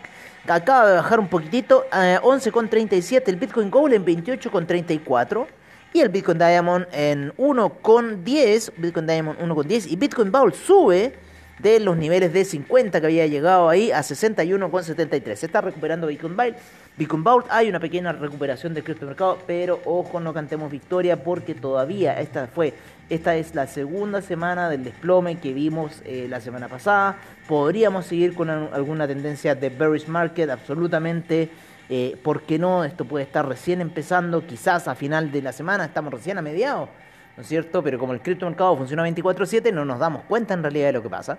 acaba 0.53 0.89
de 0.89 0.97
bajar 0.97 1.21
un 1.21 1.29
poquitito, 1.29 1.87
eh, 1.93 2.19
11,37, 2.23 3.29
el 3.29 3.37
Bitcoin 3.37 3.71
Gold 3.71 3.95
en 3.95 4.05
28,34 4.05 5.47
y 5.95 6.01
el 6.01 6.09
Bitcoin 6.09 6.39
Diamond 6.39 6.87
en 6.93 7.33
1,10, 7.37 8.73
Bitcoin 8.77 9.07
Diamond 9.07 9.39
1,10 9.39 9.87
y 9.93 9.97
Bitcoin 9.97 10.33
Bowl 10.33 10.53
sube 10.53 11.15
de 11.61 11.79
los 11.79 11.97
niveles 11.97 12.33
de 12.33 12.45
50 12.45 13.01
que 13.01 13.07
había 13.07 13.29
llegado 13.29 13.69
ahí 13.69 13.93
a 13.93 14.01
61,73. 14.01 15.37
Se 15.37 15.47
está 15.47 15.61
recuperando 15.61 16.09
Bitcoin 16.09 16.37
Vault. 16.37 16.57
Bitcoin 16.99 17.23
Vault 17.23 17.47
hay 17.49 17.69
una 17.69 17.79
pequeña 17.79 18.11
recuperación 18.13 18.75
del 18.75 18.83
criptomercado, 18.83 19.39
pero 19.47 19.81
ojo, 19.85 20.19
no 20.19 20.35
cantemos 20.35 20.71
victoria 20.71 21.23
porque 21.23 21.55
todavía 21.55 22.21
esta 22.21 22.49
fue 22.49 22.75
esta 23.09 23.37
es 23.37 23.55
la 23.55 23.67
segunda 23.67 24.21
semana 24.21 24.69
del 24.69 24.83
desplome 24.83 25.39
que 25.39 25.53
vimos 25.53 26.03
eh, 26.05 26.27
la 26.29 26.41
semana 26.41 26.67
pasada. 26.67 27.19
Podríamos 27.47 28.07
seguir 28.07 28.35
con 28.35 28.51
alguna 28.51 29.07
tendencia 29.07 29.55
de 29.55 29.69
bearish 29.69 30.09
market, 30.09 30.51
absolutamente. 30.51 31.51
Eh, 31.89 32.19
¿Por 32.23 32.43
qué 32.43 32.59
no? 32.59 32.85
Esto 32.85 33.05
puede 33.05 33.25
estar 33.25 33.47
recién 33.47 33.81
empezando, 33.81 34.47
quizás 34.47 34.89
a 34.89 34.95
final 34.95 35.31
de 35.31 35.43
la 35.43 35.53
semana, 35.53 35.85
estamos 35.85 36.13
recién 36.13 36.39
a 36.39 36.43
mediados, 36.43 36.89
¿no 37.37 37.43
es 37.43 37.49
cierto? 37.49 37.83
Pero 37.83 37.99
como 37.99 38.13
el 38.13 38.21
criptomercado 38.21 38.77
funciona 38.77 39.03
24/7, 39.03 39.73
no 39.73 39.85
nos 39.85 39.99
damos 39.99 40.23
cuenta 40.25 40.55
en 40.55 40.63
realidad 40.63 40.87
de 40.87 40.93
lo 40.95 41.03
que 41.03 41.11
pasa. 41.11 41.39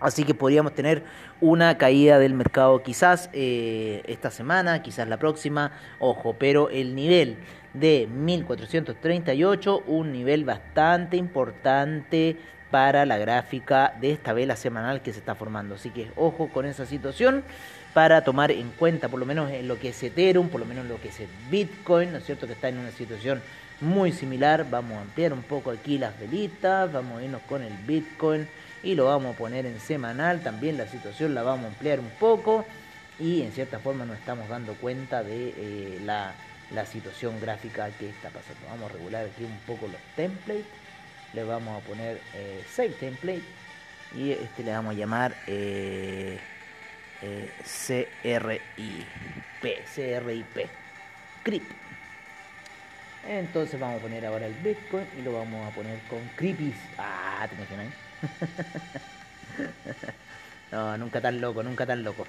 Así 0.00 0.22
que 0.22 0.34
podríamos 0.34 0.74
tener 0.74 1.02
una 1.40 1.76
caída 1.76 2.18
del 2.18 2.34
mercado 2.34 2.82
quizás 2.82 3.30
eh, 3.32 4.02
esta 4.06 4.30
semana, 4.30 4.80
quizás 4.80 5.08
la 5.08 5.16
próxima, 5.16 5.72
ojo, 5.98 6.36
pero 6.38 6.70
el 6.70 6.94
nivel 6.94 7.38
de 7.74 8.08
1438, 8.12 9.82
un 9.86 10.12
nivel 10.12 10.44
bastante 10.44 11.16
importante 11.16 12.36
para 12.70 13.06
la 13.06 13.18
gráfica 13.18 13.94
de 14.00 14.12
esta 14.12 14.32
vela 14.32 14.56
semanal 14.56 15.00
que 15.02 15.12
se 15.12 15.18
está 15.18 15.34
formando. 15.34 15.76
Así 15.76 15.90
que 15.90 16.10
ojo 16.16 16.48
con 16.48 16.66
esa 16.66 16.86
situación 16.86 17.44
para 17.94 18.22
tomar 18.22 18.50
en 18.50 18.70
cuenta, 18.70 19.08
por 19.08 19.18
lo 19.18 19.26
menos 19.26 19.50
en 19.50 19.66
lo 19.66 19.78
que 19.78 19.88
es 19.88 20.02
Ethereum, 20.02 20.48
por 20.48 20.60
lo 20.60 20.66
menos 20.66 20.84
en 20.84 20.90
lo 20.90 21.00
que 21.00 21.08
es 21.08 21.18
Bitcoin, 21.50 22.12
¿no 22.12 22.18
es 22.18 22.24
cierto? 22.24 22.46
Que 22.46 22.52
está 22.52 22.68
en 22.68 22.78
una 22.78 22.90
situación 22.90 23.42
muy 23.80 24.12
similar. 24.12 24.66
Vamos 24.70 24.98
a 24.98 25.00
ampliar 25.02 25.32
un 25.32 25.42
poco 25.42 25.70
aquí 25.70 25.98
las 25.98 26.18
velitas, 26.18 26.92
vamos 26.92 27.20
a 27.20 27.24
irnos 27.24 27.42
con 27.42 27.62
el 27.62 27.72
Bitcoin 27.86 28.46
y 28.82 28.94
lo 28.94 29.06
vamos 29.06 29.34
a 29.34 29.38
poner 29.38 29.66
en 29.66 29.80
semanal. 29.80 30.40
También 30.40 30.76
la 30.76 30.86
situación 30.86 31.34
la 31.34 31.42
vamos 31.42 31.64
a 31.64 31.68
ampliar 31.68 32.00
un 32.00 32.10
poco 32.20 32.64
y 33.18 33.42
en 33.42 33.52
cierta 33.52 33.78
forma 33.78 34.04
nos 34.04 34.18
estamos 34.18 34.48
dando 34.48 34.74
cuenta 34.74 35.22
de 35.22 35.54
eh, 35.56 36.00
la, 36.04 36.34
situación 36.86 37.40
gráfica 37.40 37.88
que 37.98 38.08
está 38.10 38.28
pasando. 38.28 38.60
Vamos 38.70 38.90
a 38.90 38.94
regular 38.94 39.24
aquí 39.26 39.44
un 39.44 39.58
poco 39.66 39.86
los 39.86 40.00
templates. 40.14 40.66
Le 41.34 41.44
vamos 41.44 41.82
a 41.82 41.86
poner 41.86 42.20
eh, 42.34 42.64
Save 42.70 42.90
Template 42.90 43.42
y 44.14 44.32
este 44.32 44.62
le 44.64 44.72
vamos 44.72 44.94
a 44.94 44.98
llamar 44.98 45.34
eh, 45.46 46.38
eh, 47.22 47.50
CRIP. 48.22 48.62
CRIP. 49.62 50.70
CRIP. 51.42 51.62
Entonces 53.28 53.78
vamos 53.78 53.98
a 53.98 54.02
poner 54.02 54.24
ahora 54.24 54.46
el 54.46 54.54
Bitcoin 54.54 55.04
y 55.18 55.22
lo 55.22 55.34
vamos 55.34 55.70
a 55.70 55.74
poner 55.74 55.98
con 56.08 56.20
Creepies. 56.36 56.76
Ah, 56.96 57.46
te 57.48 57.54
imaginas. 57.56 57.92
no, 60.72 60.96
nunca 60.96 61.20
tan 61.20 61.40
loco, 61.40 61.62
nunca 61.62 61.84
tan 61.84 62.02
loco. 62.02 62.26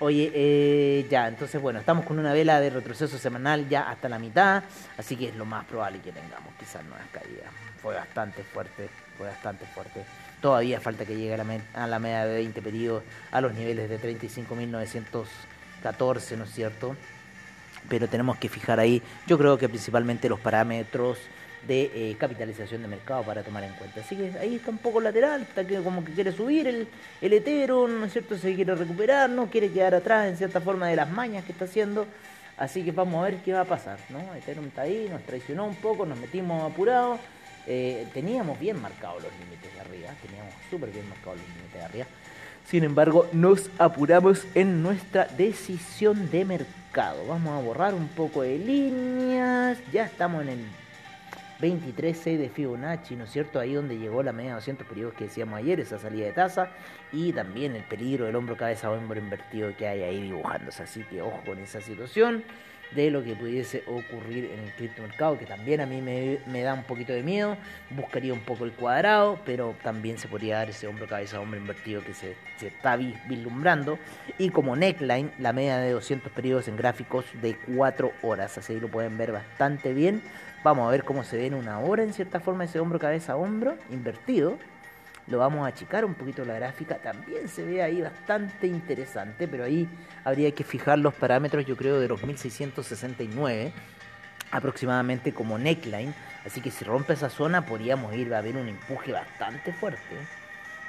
Oye, 0.00 0.32
eh, 0.34 1.06
ya, 1.08 1.28
entonces 1.28 1.62
bueno, 1.62 1.78
estamos 1.78 2.04
con 2.04 2.18
una 2.18 2.32
vela 2.32 2.58
de 2.60 2.68
retroceso 2.68 3.16
semanal 3.16 3.68
ya 3.68 3.88
hasta 3.88 4.08
la 4.08 4.18
mitad, 4.18 4.64
así 4.98 5.14
que 5.16 5.28
es 5.28 5.36
lo 5.36 5.44
más 5.44 5.64
probable 5.66 6.00
que 6.00 6.10
tengamos 6.10 6.52
quizás 6.58 6.84
nuevas 6.84 7.06
caídas. 7.12 7.46
Fue 7.80 7.94
bastante 7.94 8.42
fuerte, 8.42 8.88
fue 9.16 9.28
bastante 9.28 9.64
fuerte. 9.66 10.04
Todavía 10.40 10.80
falta 10.80 11.04
que 11.04 11.16
llegue 11.16 11.34
a 11.34 11.36
la, 11.36 11.46
a 11.74 11.86
la 11.86 12.00
media 12.00 12.26
de 12.26 12.34
20 12.34 12.60
periodos 12.60 13.04
a 13.30 13.40
los 13.40 13.54
niveles 13.54 13.88
de 13.88 14.00
35.914, 14.00 16.38
¿no 16.38 16.44
es 16.44 16.50
cierto? 16.50 16.96
Pero 17.88 18.08
tenemos 18.08 18.36
que 18.38 18.48
fijar 18.48 18.80
ahí, 18.80 19.00
yo 19.28 19.38
creo 19.38 19.58
que 19.58 19.68
principalmente 19.68 20.28
los 20.28 20.40
parámetros 20.40 21.18
de 21.66 21.90
eh, 21.94 22.16
capitalización 22.18 22.82
de 22.82 22.88
mercado 22.88 23.22
para 23.22 23.42
tomar 23.42 23.64
en 23.64 23.72
cuenta. 23.74 24.00
Así 24.00 24.16
que 24.16 24.32
ahí 24.38 24.56
está 24.56 24.70
un 24.70 24.78
poco 24.78 25.00
lateral, 25.00 25.42
está 25.42 25.66
que 25.66 25.80
como 25.80 26.04
que 26.04 26.12
quiere 26.12 26.32
subir 26.32 26.66
el, 26.66 26.88
el 27.20 27.32
Ethereum, 27.32 28.00
¿no 28.00 28.06
es 28.06 28.12
cierto? 28.12 28.36
Se 28.36 28.54
quiere 28.54 28.74
recuperar, 28.74 29.30
no 29.30 29.46
quiere 29.46 29.70
quedar 29.70 29.94
atrás 29.94 30.28
en 30.28 30.36
cierta 30.36 30.60
forma 30.60 30.88
de 30.88 30.96
las 30.96 31.10
mañas 31.10 31.44
que 31.44 31.52
está 31.52 31.64
haciendo. 31.64 32.06
Así 32.56 32.84
que 32.84 32.92
vamos 32.92 33.20
a 33.20 33.30
ver 33.30 33.38
qué 33.38 33.52
va 33.52 33.62
a 33.62 33.64
pasar, 33.64 33.98
¿no? 34.10 34.34
Ethereum 34.34 34.66
está 34.66 34.82
ahí, 34.82 35.08
nos 35.10 35.22
traicionó 35.22 35.66
un 35.66 35.76
poco, 35.76 36.06
nos 36.06 36.18
metimos 36.18 36.70
apurados. 36.70 37.18
Eh, 37.66 38.06
teníamos 38.12 38.60
bien 38.60 38.80
marcados 38.80 39.22
los 39.22 39.32
límites 39.40 39.72
de 39.72 39.80
arriba, 39.80 40.14
teníamos 40.20 40.52
súper 40.70 40.90
bien 40.90 41.08
marcados 41.08 41.38
los 41.38 41.48
límites 41.48 41.72
de 41.72 41.82
arriba. 41.82 42.06
Sin 42.66 42.84
embargo, 42.84 43.28
nos 43.32 43.70
apuramos 43.78 44.46
en 44.54 44.82
nuestra 44.82 45.26
decisión 45.26 46.30
de 46.30 46.44
mercado. 46.44 47.26
Vamos 47.26 47.58
a 47.58 47.62
borrar 47.62 47.94
un 47.94 48.08
poco 48.08 48.42
de 48.42 48.58
líneas. 48.58 49.78
Ya 49.92 50.04
estamos 50.04 50.42
en 50.42 50.48
el 50.50 50.58
23.6 51.60 52.38
de 52.38 52.48
Fibonacci, 52.48 53.16
¿no 53.16 53.24
es 53.24 53.30
cierto? 53.30 53.60
Ahí 53.60 53.74
donde 53.74 53.96
llegó 53.96 54.22
la 54.22 54.32
media 54.32 54.50
de 54.50 54.56
200 54.56 54.86
periodos 54.86 55.14
que 55.14 55.24
decíamos 55.24 55.58
ayer, 55.58 55.80
esa 55.80 55.98
salida 55.98 56.26
de 56.26 56.32
tasa, 56.32 56.70
y 57.12 57.32
también 57.32 57.76
el 57.76 57.84
peligro 57.84 58.26
del 58.26 58.36
hombro 58.36 58.56
cabeza 58.56 58.90
hombro 58.90 59.18
invertido 59.18 59.74
que 59.76 59.86
hay 59.86 60.02
ahí 60.02 60.22
dibujándose. 60.22 60.82
Así 60.82 61.02
que 61.04 61.22
ojo 61.22 61.40
con 61.44 61.58
esa 61.58 61.80
situación 61.80 62.44
de 62.94 63.10
lo 63.10 63.22
que 63.22 63.34
pudiese 63.34 63.82
ocurrir 63.86 64.50
en 64.52 64.60
el 64.60 64.72
criptomercado, 64.72 65.38
que 65.38 65.46
también 65.46 65.80
a 65.80 65.86
mí 65.86 66.00
me, 66.00 66.62
da 66.62 66.74
un 66.74 66.84
poquito 66.84 67.12
de 67.12 67.22
miedo, 67.22 67.56
buscaría 67.90 68.32
un 68.32 68.40
poco 68.40 68.64
el 68.64 68.72
cuadrado, 68.72 69.38
pero 69.44 69.74
también 69.82 70.18
se 70.18 70.28
podría 70.28 70.56
dar 70.56 70.70
ese 70.70 70.86
hombro 70.86 71.06
cabeza 71.06 71.40
hombro 71.40 71.58
invertido 71.58 72.02
que 72.02 72.14
se, 72.14 72.36
se 72.58 72.68
está 72.68 72.96
vislumbrando, 72.96 73.98
y 74.38 74.50
como 74.50 74.76
neckline, 74.76 75.32
la 75.38 75.52
media 75.52 75.78
de 75.78 75.90
200 75.90 76.32
periodos 76.32 76.68
en 76.68 76.76
gráficos 76.76 77.24
de 77.42 77.56
4 77.76 78.12
horas, 78.22 78.56
así 78.58 78.78
lo 78.78 78.88
pueden 78.88 79.18
ver 79.18 79.32
bastante 79.32 79.92
bien, 79.92 80.22
vamos 80.62 80.88
a 80.88 80.90
ver 80.90 81.04
cómo 81.04 81.24
se 81.24 81.36
ve 81.36 81.46
en 81.46 81.54
una 81.54 81.80
hora 81.80 82.02
en 82.02 82.12
cierta 82.12 82.40
forma 82.40 82.64
ese 82.64 82.80
hombro 82.80 82.98
cabeza 82.98 83.36
hombro 83.36 83.76
invertido, 83.90 84.56
lo 85.26 85.38
vamos 85.38 85.64
a 85.64 85.68
achicar 85.68 86.04
un 86.04 86.14
poquito 86.14 86.44
la 86.44 86.54
gráfica, 86.54 86.98
también 86.98 87.48
se 87.48 87.64
ve 87.64 87.82
ahí 87.82 88.02
bastante 88.02 88.66
interesante, 88.66 89.48
pero 89.48 89.64
ahí 89.64 89.88
habría 90.24 90.50
que 90.52 90.64
fijar 90.64 90.98
los 90.98 91.14
parámetros 91.14 91.64
yo 91.64 91.76
creo 91.76 91.98
de 91.98 92.08
los 92.08 92.22
1669 92.22 93.72
aproximadamente 94.50 95.32
como 95.32 95.58
neckline, 95.58 96.14
así 96.44 96.60
que 96.60 96.70
si 96.70 96.84
rompe 96.84 97.14
esa 97.14 97.30
zona 97.30 97.64
podríamos 97.64 98.14
ir 98.14 98.32
a 98.34 98.40
ver 98.40 98.56
un 98.56 98.68
empuje 98.68 99.12
bastante 99.12 99.72
fuerte, 99.72 100.14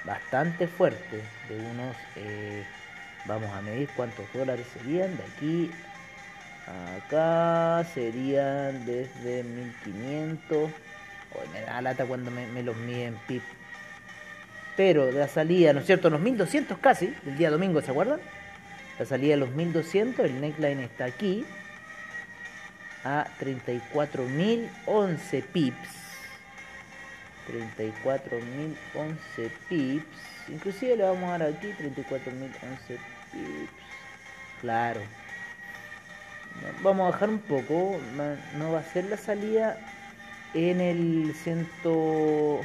bastante 0.03 0.67
fuerte, 0.67 1.23
de 1.49 1.59
unos, 1.59 1.95
eh, 2.17 2.63
vamos 3.25 3.49
a 3.51 3.61
medir 3.61 3.89
cuántos 3.95 4.25
dólares 4.33 4.67
serían, 4.77 5.15
de 5.15 5.23
aquí 5.23 5.71
acá 6.97 7.85
serían 7.93 8.85
desde 8.85 9.43
1500, 9.43 10.57
hoy 10.57 11.47
me 11.53 11.61
da 11.61 11.81
lata 11.81 12.05
cuando 12.05 12.31
me, 12.31 12.45
me 12.47 12.63
los 12.63 12.75
miden 12.75 13.17
pip 13.27 13.41
pero 14.75 15.11
la 15.11 15.27
salida, 15.27 15.73
¿no 15.73 15.79
es 15.79 15.85
cierto?, 15.85 16.09
los 16.09 16.19
1200 16.19 16.77
casi, 16.79 17.13
el 17.25 17.37
día 17.37 17.49
domingo, 17.49 17.81
¿se 17.81 17.91
acuerdan? 17.91 18.19
La 18.99 19.05
salida 19.05 19.35
de 19.35 19.37
los 19.37 19.51
1200, 19.51 20.25
el 20.25 20.41
neckline 20.41 20.79
está 20.79 21.05
aquí, 21.05 21.45
a 23.03 23.27
34.011 23.39 25.43
pips. 25.43 25.89
34.011 27.47 29.51
pips. 29.69 30.49
Inclusive 30.49 30.97
le 30.97 31.03
vamos 31.03 31.29
a 31.29 31.37
dar 31.37 31.53
aquí 31.53 31.67
34.011 31.67 32.87
pips. 32.87 32.99
Claro. 34.61 35.01
Vamos 36.81 37.07
a 37.07 37.11
bajar 37.11 37.29
un 37.29 37.39
poco. 37.39 37.99
No 38.57 38.71
va 38.71 38.79
a 38.79 38.83
ser 38.83 39.05
la 39.05 39.17
salida 39.17 39.77
en 40.55 40.81
el 40.81 41.35
ciento 41.35 42.61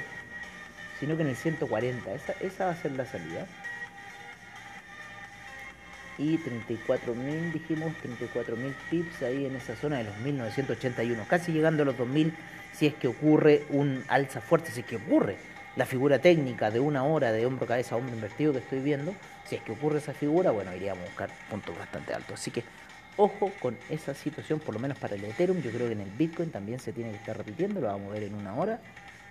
sino 1.01 1.17
que 1.17 1.23
en 1.23 1.31
el 1.31 1.37
140. 1.37 2.13
Esa, 2.13 2.33
esa 2.41 2.67
va 2.67 2.73
a 2.73 2.77
ser 2.77 2.93
la 2.93 3.07
salida. 3.07 3.47
Y 6.19 6.37
34.000, 6.37 7.53
dijimos, 7.53 7.93
34.000 8.05 8.75
pips 8.91 9.23
ahí 9.23 9.47
en 9.47 9.57
esa 9.57 9.75
zona 9.75 9.99
de 9.99 10.05
los 10.05 10.17
1981. 10.19 11.25
Casi 11.27 11.51
llegando 11.51 11.83
a 11.83 11.87
los 11.87 11.97
2.000 11.97 12.33
si 12.75 12.87
es 12.87 12.95
que 12.95 13.09
ocurre 13.09 13.65
un 13.71 14.05
alza 14.07 14.43
fuerte, 14.43 14.71
si 14.71 14.81
es 14.81 14.87
que 14.87 14.97
ocurre 14.97 15.39
la 15.77 15.87
figura 15.87 16.19
técnica 16.19 16.71
de 16.71 16.79
una 16.79 17.05
hora 17.05 17.33
de 17.33 17.47
hombro, 17.47 17.67
cabeza, 17.67 17.97
hombro 17.97 18.15
invertido 18.15 18.53
que 18.53 18.59
estoy 18.59 18.81
viendo. 18.81 19.15
Si 19.47 19.57
es 19.57 19.63
que 19.63 19.73
ocurre 19.73 19.99
esa 19.99 20.13
figura, 20.13 20.51
bueno, 20.51 20.75
iríamos 20.77 21.03
a 21.05 21.07
buscar 21.07 21.31
puntos 21.49 21.77
bastante 21.79 22.13
altos. 22.13 22.39
Así 22.39 22.51
que 22.51 22.65
ojo 23.17 23.51
con 23.61 23.79
esa 23.89 24.15
situación, 24.15 24.61
por 24.61 24.75
lo 24.75 24.81
menos 24.81 24.99
para 24.99 25.15
el 25.15 25.25
Ethereum. 25.25 25.63
Yo 25.63 25.71
creo 25.71 25.87
que 25.87 25.95
en 25.95 26.03
el 26.03 26.11
Bitcoin 26.11 26.51
también 26.51 26.81
se 26.81 26.93
tiene 26.93 27.11
que 27.13 27.17
estar 27.17 27.37
repitiendo, 27.37 27.81
lo 27.81 27.87
vamos 27.87 28.11
a 28.11 28.13
ver 28.13 28.25
en 28.25 28.35
una 28.35 28.55
hora 28.55 28.81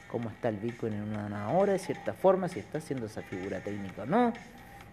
cómo 0.09 0.29
está 0.29 0.49
el 0.49 0.57
Bitcoin 0.57 0.93
en 0.93 1.17
una 1.17 1.49
hora, 1.51 1.73
de 1.73 1.79
cierta 1.79 2.13
forma, 2.13 2.49
si 2.49 2.59
está 2.59 2.79
haciendo 2.79 3.05
esa 3.05 3.21
figura 3.21 3.59
técnica 3.59 4.03
o 4.03 4.05
no. 4.05 4.33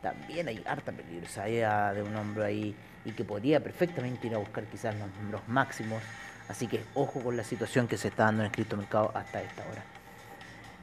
También 0.02 0.48
hay 0.48 0.62
harta 0.66 0.92
peligrosidad 0.92 1.94
de 1.94 2.02
un 2.02 2.14
hombro 2.14 2.44
ahí 2.44 2.74
y 3.04 3.12
que 3.12 3.24
podría 3.24 3.60
perfectamente 3.60 4.26
ir 4.26 4.34
a 4.34 4.38
buscar 4.38 4.64
quizás 4.64 4.94
los 4.94 5.08
números 5.16 5.40
máximos. 5.48 6.02
Así 6.48 6.66
que 6.68 6.84
ojo 6.94 7.20
con 7.20 7.36
la 7.36 7.44
situación 7.44 7.88
que 7.88 7.96
se 7.96 8.08
está 8.08 8.24
dando 8.24 8.42
en 8.42 8.46
el 8.46 8.52
criptomercado 8.52 9.10
hasta 9.14 9.42
esta 9.42 9.62
hora. 9.62 9.95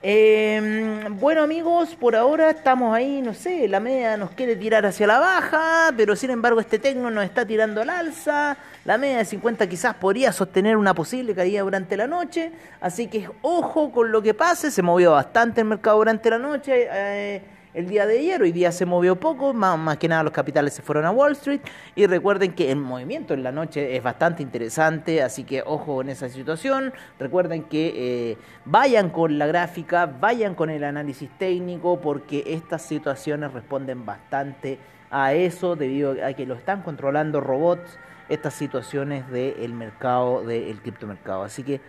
Eh, 0.06 1.08
bueno 1.12 1.44
amigos, 1.44 1.96
por 1.96 2.14
ahora 2.14 2.50
estamos 2.50 2.94
ahí, 2.94 3.22
no 3.22 3.34
sé, 3.34 3.70
la 3.70 3.80
media 3.80 4.18
nos 4.18 4.32
quiere 4.32 4.58
tirar 4.58 4.86
hacia 4.86 5.08
la 5.08 5.18
baja, 5.18 5.94
pero 5.96 6.18
sin 6.18 6.30
embargo 6.30 6.60
este 6.60 6.78
tecno 6.78 7.10
nos 7.10 7.24
está 7.24 7.46
tirando 7.46 7.82
al 7.82 7.90
alza. 7.90 8.58
La 8.84 8.98
media 8.98 9.20
de 9.20 9.26
50 9.26 9.66
quizás 9.70 9.96
podría 9.96 10.34
sostener 10.34 10.76
una 10.76 10.94
posible 10.94 11.34
caída 11.34 11.62
durante 11.62 11.96
la 11.96 12.06
noche, 12.06 12.52
así 12.82 13.08
que 13.08 13.30
ojo 13.44 13.94
con 13.94 14.12
lo 14.12 14.22
que 14.22 14.34
pase, 14.34 14.72
se 14.72 14.82
movió 14.82 15.14
bastante 15.14 15.62
el 15.62 15.68
mercado 15.68 16.00
durante 16.00 16.30
la 16.30 16.38
noche. 16.38 16.86
Eh, 16.92 17.42
el 17.74 17.88
día 17.88 18.06
de 18.06 18.20
ayer. 18.20 18.42
Hoy 18.42 18.52
día 18.52 18.72
se 18.72 18.86
movió 18.86 19.20
poco, 19.20 19.54
más, 19.54 19.98
que 19.98 20.08
nada 20.08 20.24
los 20.24 20.34
capitales 20.34 20.74
se 20.74 20.82
fueron 20.82 21.06
a 21.06 21.12
Wall 21.12 21.34
Street. 21.34 21.62
Y 21.96 22.06
recuerden 22.06 22.54
que 22.54 22.72
el 22.72 22.78
movimiento 22.78 23.34
en 23.34 23.44
la 23.44 23.52
noche 23.52 23.96
es 23.96 24.04
bastante 24.04 24.44
interesante, 24.44 25.22
así 25.22 25.44
que 25.44 25.64
ojo 25.66 26.02
en 26.02 26.10
esa 26.10 26.30
situación. 26.30 26.94
Recuerden 27.20 27.64
que 27.64 27.94
eh, 27.96 28.38
vayan 28.66 29.10
con 29.10 29.38
la 29.38 29.48
gráfica, 29.48 30.06
vayan 30.06 30.56
con 30.56 30.70
el 30.70 30.84
análisis 30.84 31.30
técnico, 31.38 32.00
porque 32.00 32.44
estas 32.48 32.84
situaciones 32.84 33.52
responden 33.54 34.06
bastante 34.06 34.78
a 35.10 35.34
eso 35.34 35.76
debido 35.76 36.16
a 36.26 36.34
que 36.34 36.46
lo 36.46 36.56
están 36.56 36.82
controlando 36.82 37.40
robots 37.40 37.98
estas 38.30 38.54
situaciones 38.54 39.30
del 39.30 39.74
mercado, 39.74 40.44
del 40.44 40.80
criptomercado. 40.82 41.44
Así 41.44 41.62
que 41.64 41.82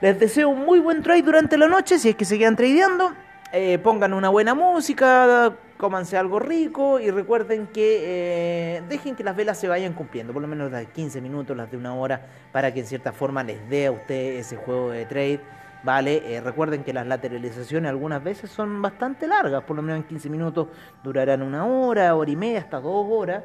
les 0.00 0.18
deseo 0.18 0.48
un 0.48 0.64
muy 0.64 0.78
buen 0.80 1.02
trade 1.02 1.22
durante 1.22 1.56
la 1.56 1.68
noche, 1.68 1.98
si 1.98 2.08
es 2.08 2.16
que 2.16 2.24
se 2.24 2.38
quedan 2.38 2.56
tradeando. 2.56 3.12
Eh, 3.52 3.78
pongan 3.78 4.12
una 4.12 4.28
buena 4.28 4.54
música, 4.54 5.56
cómanse 5.76 6.16
algo 6.18 6.40
rico 6.40 6.98
y 6.98 7.10
recuerden 7.12 7.68
que 7.68 8.78
eh, 8.78 8.82
dejen 8.88 9.14
que 9.14 9.22
las 9.22 9.36
velas 9.36 9.58
se 9.58 9.68
vayan 9.68 9.92
cumpliendo, 9.92 10.32
por 10.32 10.42
lo 10.42 10.48
menos 10.48 10.70
las 10.72 10.80
de 10.80 10.86
15 10.88 11.20
minutos, 11.20 11.56
las 11.56 11.70
de 11.70 11.76
una 11.76 11.94
hora, 11.94 12.26
para 12.52 12.74
que 12.74 12.80
en 12.80 12.86
cierta 12.86 13.12
forma 13.12 13.44
les 13.44 13.68
dé 13.70 13.86
a 13.86 13.92
usted 13.92 14.38
ese 14.38 14.56
juego 14.56 14.90
de 14.90 15.06
trade. 15.06 15.40
Vale, 15.84 16.34
eh, 16.34 16.40
recuerden 16.40 16.82
que 16.82 16.92
las 16.92 17.06
lateralizaciones 17.06 17.88
algunas 17.88 18.22
veces 18.24 18.50
son 18.50 18.82
bastante 18.82 19.28
largas, 19.28 19.62
por 19.62 19.76
lo 19.76 19.82
menos 19.82 20.00
en 20.00 20.08
15 20.08 20.28
minutos 20.28 20.66
durarán 21.04 21.42
una 21.42 21.64
hora, 21.64 22.16
hora 22.16 22.30
y 22.30 22.36
media, 22.36 22.58
hasta 22.58 22.80
dos 22.80 23.06
horas. 23.08 23.44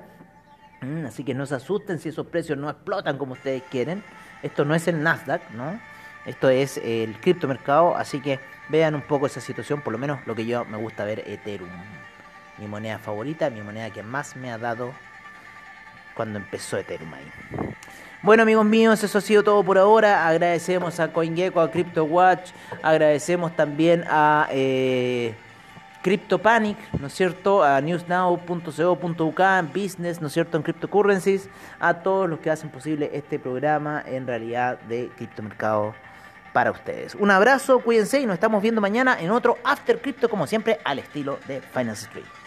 Mm, 0.81 1.05
así 1.05 1.23
que 1.23 1.35
no 1.35 1.45
se 1.45 1.53
asusten 1.53 1.99
si 1.99 2.09
esos 2.09 2.25
precios 2.25 2.57
no 2.57 2.71
explotan 2.71 3.19
como 3.19 3.33
ustedes 3.33 3.61
quieren. 3.69 4.03
Esto 4.41 4.65
no 4.65 4.73
es 4.73 4.87
el 4.87 5.03
Nasdaq, 5.03 5.51
¿no? 5.51 5.79
Esto 6.25 6.49
es 6.49 6.77
el 6.83 7.19
criptomercado, 7.19 7.95
así 7.95 8.19
que 8.19 8.39
vean 8.71 8.95
un 8.95 9.01
poco 9.01 9.25
esa 9.27 9.41
situación, 9.41 9.81
por 9.81 9.93
lo 9.93 9.99
menos 9.99 10.25
lo 10.25 10.33
que 10.33 10.45
yo 10.45 10.65
me 10.65 10.77
gusta 10.77 11.03
ver 11.03 11.23
Ethereum. 11.27 11.69
Mi 12.57 12.67
moneda 12.67 12.97
favorita, 12.97 13.49
mi 13.49 13.61
moneda 13.61 13.89
que 13.89 14.01
más 14.01 14.35
me 14.35 14.51
ha 14.51 14.57
dado 14.57 14.93
cuando 16.15 16.39
empezó 16.39 16.77
Ethereum 16.77 17.13
ahí. 17.13 17.31
Bueno 18.23 18.43
amigos 18.43 18.65
míos, 18.65 19.03
eso 19.03 19.17
ha 19.17 19.21
sido 19.21 19.43
todo 19.43 19.63
por 19.63 19.77
ahora. 19.77 20.27
Agradecemos 20.27 20.99
a 20.99 21.11
CoinGecko, 21.11 21.59
a 21.59 21.69
CryptoWatch, 21.69 22.51
agradecemos 22.81 23.55
también 23.55 24.05
a... 24.07 24.47
Eh, 24.51 25.35
CryptoPanic, 26.01 26.77
¿no 26.99 27.05
es 27.07 27.13
cierto? 27.13 27.63
A 27.63 27.79
newsnow.co.uk, 27.79 29.41
Business, 29.71 30.19
¿no 30.19 30.27
es 30.27 30.33
cierto? 30.33 30.57
En 30.57 30.63
Cryptocurrencies, 30.63 31.47
a 31.79 31.93
todos 31.93 32.27
los 32.27 32.39
que 32.39 32.49
hacen 32.49 32.71
posible 32.71 33.11
este 33.13 33.37
programa 33.37 34.03
en 34.07 34.25
realidad 34.25 34.79
de 34.89 35.11
criptomercado 35.15 35.93
para 36.53 36.71
ustedes. 36.71 37.15
Un 37.15 37.31
abrazo, 37.31 37.79
cuídense 37.79 38.19
y 38.19 38.25
nos 38.25 38.35
estamos 38.35 38.61
viendo 38.61 38.81
mañana 38.81 39.17
en 39.19 39.31
otro 39.31 39.57
After 39.63 40.01
Crypto, 40.01 40.29
como 40.29 40.47
siempre, 40.47 40.79
al 40.83 40.99
estilo 40.99 41.39
de 41.47 41.61
Finance 41.61 42.05
Street. 42.05 42.40